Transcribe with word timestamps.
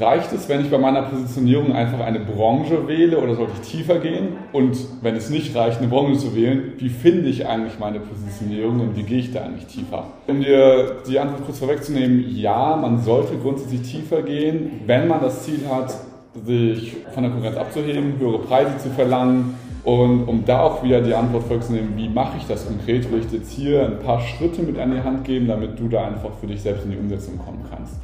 Reicht 0.00 0.32
es, 0.32 0.48
wenn 0.48 0.62
ich 0.62 0.70
bei 0.70 0.78
meiner 0.78 1.02
Positionierung 1.02 1.72
einfach 1.72 2.00
eine 2.00 2.20
Branche 2.20 2.88
wähle 2.88 3.18
oder 3.18 3.34
sollte 3.34 3.52
ich 3.60 3.68
tiefer 3.68 3.98
gehen? 3.98 4.36
Und 4.52 4.78
wenn 5.02 5.16
es 5.16 5.28
nicht 5.28 5.54
reicht, 5.54 5.78
eine 5.78 5.88
Branche 5.88 6.18
zu 6.18 6.34
wählen, 6.34 6.72
wie 6.78 6.88
finde 6.88 7.28
ich 7.28 7.46
eigentlich 7.46 7.78
meine 7.78 8.00
Positionierung 8.00 8.80
und 8.80 8.96
wie 8.96 9.02
gehe 9.02 9.18
ich 9.18 9.32
da 9.32 9.42
eigentlich 9.42 9.66
tiefer? 9.66 10.06
Um 10.26 10.40
dir 10.40 10.96
die 11.06 11.18
Antwort 11.18 11.44
kurz 11.44 11.58
vorwegzunehmen, 11.58 12.24
ja, 12.34 12.76
man 12.76 13.02
sollte 13.02 13.36
grundsätzlich 13.36 13.82
tiefer 13.82 14.22
gehen, 14.22 14.80
wenn 14.86 15.08
man 15.08 15.20
das 15.20 15.42
Ziel 15.44 15.60
hat, 15.70 15.94
sich 16.46 16.96
von 17.12 17.24
der 17.24 17.32
Konkurrenz 17.32 17.58
abzuheben, 17.58 18.14
höhere 18.18 18.38
Preise 18.38 18.78
zu 18.78 18.88
verlangen. 18.90 19.54
Und 19.84 20.28
um 20.28 20.44
da 20.46 20.60
auch 20.60 20.82
wieder 20.84 21.00
die 21.00 21.12
Antwort 21.12 21.42
vorzunehmen, 21.44 21.94
wie 21.96 22.08
mache 22.08 22.38
ich 22.38 22.46
das 22.46 22.66
konkret, 22.66 23.10
will 23.10 23.18
ich 23.18 23.26
dir 23.26 23.38
jetzt 23.38 23.50
hier 23.50 23.84
ein 23.84 23.98
paar 23.98 24.20
Schritte 24.20 24.62
mit 24.62 24.78
an 24.78 24.92
die 24.92 25.02
Hand 25.02 25.24
geben, 25.24 25.48
damit 25.48 25.78
du 25.78 25.88
da 25.88 26.06
einfach 26.06 26.30
für 26.40 26.46
dich 26.46 26.62
selbst 26.62 26.84
in 26.84 26.92
die 26.92 26.96
Umsetzung 26.96 27.36
kommen 27.36 27.64
kannst. 27.68 27.96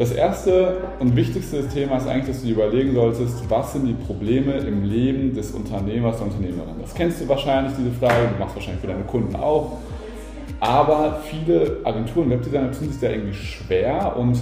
Das 0.00 0.12
erste 0.12 0.78
und 0.98 1.14
wichtigste 1.14 1.68
Thema 1.68 1.98
ist 1.98 2.08
eigentlich, 2.08 2.28
dass 2.28 2.40
du 2.40 2.46
dir 2.46 2.54
überlegen 2.54 2.94
solltest, 2.94 3.50
was 3.50 3.74
sind 3.74 3.84
die 3.84 3.92
Probleme 3.92 4.54
im 4.54 4.82
Leben 4.82 5.34
des 5.34 5.50
Unternehmers 5.50 6.16
der 6.16 6.28
Unternehmerin. 6.28 6.76
Das 6.80 6.94
kennst 6.94 7.20
du 7.20 7.28
wahrscheinlich, 7.28 7.74
diese 7.76 7.90
Frage, 7.90 8.30
du 8.32 8.42
machst 8.42 8.56
wahrscheinlich 8.56 8.80
für 8.80 8.86
deine 8.86 9.04
Kunden 9.04 9.36
auch. 9.36 9.76
Aber 10.58 11.20
viele 11.28 11.80
Agenturen, 11.84 12.30
Webdesigner 12.30 12.72
tun 12.72 12.88
sich 12.88 12.98
da 12.98 13.10
irgendwie 13.10 13.34
schwer 13.34 14.16
und 14.16 14.40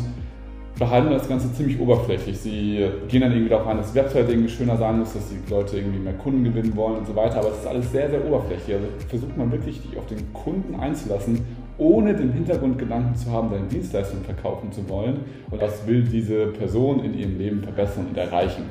behandeln 0.79 1.19
das 1.19 1.29
Ganze 1.29 1.52
ziemlich 1.52 1.80
oberflächlich. 1.80 2.38
Sie 2.38 2.87
gehen 3.09 3.23
dann 3.23 3.33
irgendwie 3.33 3.51
darauf 3.51 3.66
ein, 3.66 3.79
dass 3.79 3.91
die 3.91 3.99
Website 3.99 4.29
irgendwie 4.29 4.51
schöner 4.51 4.77
sein 4.77 5.01
muss, 5.01 5.15
dass 5.15 5.25
die 5.29 5.51
Leute 5.51 5.77
irgendwie 5.77 5.99
mehr 5.99 6.15
Kunden 6.15 6.45
gewinnen 6.45 6.77
wollen 6.77 6.99
und 6.99 7.07
so 7.09 7.16
weiter. 7.16 7.41
Aber 7.41 7.49
es 7.49 7.59
ist 7.59 7.66
alles 7.66 7.91
sehr, 7.91 8.09
sehr 8.09 8.25
oberflächlich. 8.25 8.77
Also 8.77 8.87
versucht 9.09 9.37
man 9.37 9.51
wirklich, 9.51 9.83
dich 9.83 9.99
auf 9.99 10.07
den 10.07 10.33
Kunden 10.33 10.79
einzulassen, 10.79 11.45
ohne 11.78 12.14
den 12.14 12.32
Hintergrundgedanken 12.32 13.14
zu 13.16 13.30
haben, 13.30 13.50
deine 13.50 13.66
Dienstleistung 13.66 14.23
verkaufen 14.23 14.73
zu 14.73 14.88
wollen. 14.88 15.20
Und 15.50 15.60
was 15.62 15.87
will 15.87 16.02
diese 16.02 16.46
Person 16.48 17.04
in 17.04 17.18
ihrem 17.18 17.38
Leben 17.38 17.62
verbessern 17.62 18.06
und 18.10 18.16
erreichen? 18.16 18.64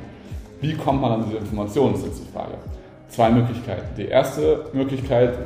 Wie 0.60 0.74
kommt 0.74 1.00
man 1.00 1.12
an 1.12 1.24
diese 1.26 1.38
Informationen, 1.38 1.94
ist 1.94 2.04
jetzt 2.04 2.22
die 2.26 2.32
Frage. 2.32 2.54
Zwei 3.08 3.30
Möglichkeiten. 3.30 3.86
Die 3.96 4.06
erste 4.06 4.66
Möglichkeit, 4.72 5.38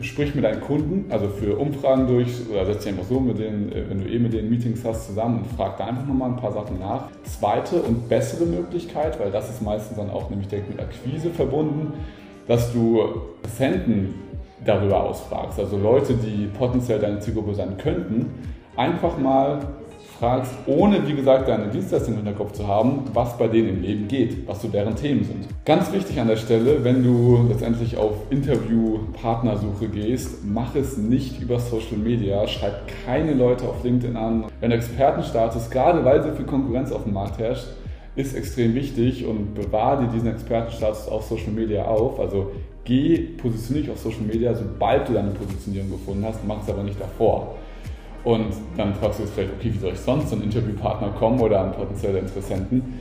sprich 0.00 0.34
mit 0.34 0.44
deinen 0.44 0.60
Kunden, 0.60 1.10
also 1.10 1.28
für 1.28 1.56
Umfragen 1.56 2.06
durch, 2.06 2.28
oder 2.50 2.66
setz 2.66 2.84
dich 2.84 2.92
einfach 2.92 3.08
so, 3.08 3.18
mit 3.18 3.38
denen, 3.38 3.72
äh, 3.72 3.88
wenn 3.88 4.04
du 4.04 4.08
eh 4.08 4.18
mit 4.18 4.32
denen 4.32 4.50
Meetings 4.50 4.84
hast, 4.84 5.08
zusammen 5.08 5.38
und 5.38 5.46
frag 5.56 5.78
da 5.78 5.86
einfach 5.86 6.06
nochmal 6.06 6.30
ein 6.30 6.36
paar 6.36 6.52
Sachen 6.52 6.78
nach. 6.78 7.08
Zweite 7.24 7.82
und 7.82 8.08
bessere 8.08 8.44
Möglichkeit, 8.44 9.18
weil 9.18 9.30
das 9.30 9.50
ist 9.50 9.62
meistens 9.62 9.96
dann 9.96 10.10
auch 10.10 10.30
nämlich 10.30 10.48
direkt 10.48 10.70
mit 10.70 10.78
Akquise 10.78 11.30
verbunden, 11.30 11.92
dass 12.46 12.72
du 12.72 13.00
Senden 13.56 14.14
darüber 14.64 15.04
ausfragst, 15.04 15.58
also 15.58 15.76
Leute, 15.76 16.14
die 16.14 16.46
potenziell 16.46 16.98
deine 16.98 17.20
Zielgruppe 17.20 17.54
sein 17.54 17.76
könnten, 17.78 18.26
einfach 18.76 19.18
mal 19.18 19.60
fragst, 20.20 20.52
ohne 20.66 21.06
wie 21.08 21.14
gesagt 21.14 21.48
deine 21.48 21.68
Dienstleistung 21.68 22.18
in 22.18 22.26
der 22.26 22.34
Kopf 22.34 22.52
zu 22.52 22.68
haben, 22.68 23.04
was 23.14 23.38
bei 23.38 23.48
denen 23.48 23.70
im 23.70 23.82
Leben 23.82 24.06
geht, 24.06 24.46
was 24.46 24.60
so 24.60 24.68
deren 24.68 24.94
Themen 24.94 25.24
sind. 25.24 25.46
Ganz 25.64 25.90
wichtig 25.92 26.20
an 26.20 26.28
der 26.28 26.36
Stelle, 26.36 26.84
wenn 26.84 27.02
du 27.02 27.46
letztendlich 27.48 27.96
auf 27.96 28.12
Interview-Partnersuche 28.28 29.88
gehst, 29.88 30.44
mach 30.44 30.74
es 30.74 30.98
nicht 30.98 31.40
über 31.40 31.58
Social 31.58 31.96
Media, 31.96 32.46
schreib 32.46 32.82
keine 33.06 33.32
Leute 33.32 33.66
auf 33.66 33.82
LinkedIn 33.82 34.16
an. 34.16 34.44
Wenn 34.60 34.72
Expertenstatus, 34.72 35.70
gerade 35.70 36.04
weil 36.04 36.22
so 36.22 36.32
viel 36.32 36.44
Konkurrenz 36.44 36.92
auf 36.92 37.04
dem 37.04 37.14
Markt 37.14 37.38
herrscht, 37.38 37.68
ist 38.14 38.34
extrem 38.36 38.74
wichtig 38.74 39.24
und 39.24 39.54
bewahre 39.54 40.04
dir 40.04 40.12
diesen 40.12 40.28
Expertenstatus 40.28 41.08
auf 41.08 41.24
Social 41.24 41.52
Media 41.52 41.84
auf. 41.84 42.20
Also 42.20 42.50
geh, 42.84 43.18
positioniere 43.36 43.86
dich 43.86 43.92
auf 43.92 43.98
Social 43.98 44.22
Media, 44.22 44.54
sobald 44.54 45.08
du 45.08 45.12
deine 45.12 45.30
Positionierung 45.30 45.90
gefunden 45.90 46.24
hast, 46.24 46.40
mach 46.46 46.62
es 46.62 46.68
aber 46.68 46.82
nicht 46.82 47.00
davor. 47.00 47.56
Und 48.24 48.52
dann 48.76 48.94
fragst 48.94 49.18
du 49.18 49.22
dich 49.24 49.32
vielleicht, 49.32 49.52
okay, 49.58 49.72
wie 49.72 49.78
soll 49.78 49.92
ich 49.92 50.00
sonst 50.00 50.32
einen 50.32 50.42
Interviewpartner 50.42 51.08
kommen 51.10 51.40
oder 51.40 51.62
einen 51.62 51.72
potenziellen 51.72 52.18
Interessenten? 52.18 53.00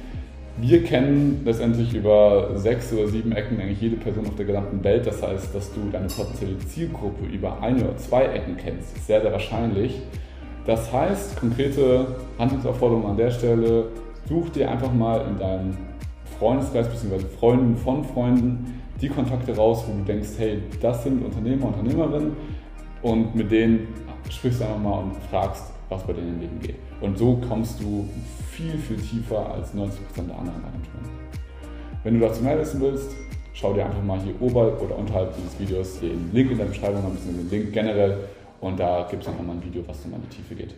Wir 0.62 0.84
kennen 0.84 1.42
letztendlich 1.46 1.94
über 1.94 2.52
sechs 2.56 2.92
oder 2.92 3.08
sieben 3.08 3.32
Ecken 3.32 3.62
eigentlich 3.62 3.82
jede 3.82 3.96
Person 3.96 4.28
auf 4.28 4.36
der 4.36 4.46
gesamten 4.46 4.84
Welt. 4.84 5.08
Das 5.08 5.22
heißt, 5.22 5.56
dass 5.56 5.74
du 5.74 5.90
deine 5.92 6.08
potenzielle 6.08 6.58
Zielgruppe 6.60 7.26
über 7.26 7.62
eine 7.62 7.84
oder 7.84 7.98
zwei 7.98 8.26
Ecken 8.26 8.58
kennst, 8.58 8.96
ist 8.96 9.08
sehr, 9.08 9.22
sehr 9.22 9.32
wahrscheinlich. 9.32 10.02
Das 10.66 10.92
heißt, 10.92 11.40
konkrete 11.40 12.08
Handlungsaufforderungen 12.38 13.08
an 13.08 13.18
der 13.18 13.32
Stelle, 13.32 13.86
such 14.28 14.50
dir 14.50 14.70
einfach 14.70 14.94
mal 14.94 15.26
in 15.30 15.40
deinem 15.40 15.78
Freundeskreis 16.38 16.88
bzw. 16.90 17.26
Freunden 17.40 17.78
von 17.78 18.04
Freunden 18.04 18.79
die 19.02 19.10
Kontakte 19.10 19.56
raus, 19.56 19.84
wo 19.88 19.98
du 19.98 20.04
denkst, 20.04 20.30
hey, 20.38 20.62
das 20.82 21.04
sind 21.04 21.24
Unternehmer, 21.24 21.68
Unternehmerinnen 21.68 22.36
und 23.02 23.36
mit 23.36 23.52
denen 23.52 23.88
sprichst 24.30 24.62
du 24.62 24.66
einfach 24.66 24.80
mal 24.80 25.00
und 25.04 25.16
fragst, 25.30 25.72
was 25.90 26.04
bei 26.04 26.14
denen 26.14 26.36
im 26.36 26.40
Leben 26.42 26.60
geht. 26.60 26.76
Und 27.02 27.18
so 27.18 27.40
kommst 27.48 27.82
du 27.82 28.08
viel, 28.52 28.78
viel 28.78 28.98
tiefer 28.98 29.54
als 29.54 29.74
90% 29.74 29.90
der 30.28 30.38
anderen 30.38 30.64
Agenturen. 30.64 31.10
Wenn 32.04 32.20
du 32.20 32.26
dazu 32.26 32.44
mehr 32.44 32.60
wissen 32.60 32.82
willst, 32.82 33.16
schau 33.54 33.74
dir 33.74 33.86
einfach 33.86 34.04
mal 34.04 34.20
hier 34.20 34.40
oberhalb 34.42 34.82
oder 34.82 34.98
unterhalb 34.98 35.36
dieses 35.36 35.60
Videos 35.60 36.00
den 36.00 36.32
Link 36.34 36.52
in 36.52 36.58
der 36.58 36.66
Beschreibung, 36.66 37.06
ein 37.06 37.14
bisschen 37.14 37.38
den 37.38 37.50
Link 37.50 37.74
generell 37.74 38.18
und 38.62 38.80
da 38.80 39.08
gibt 39.10 39.24
es 39.24 39.28
dann 39.28 39.38
nochmal 39.38 39.56
ein 39.56 39.64
Video, 39.64 39.84
was 39.88 40.02
dann 40.04 40.14
in 40.14 40.22
die 40.22 40.36
Tiefe 40.36 40.56
geht. 40.56 40.76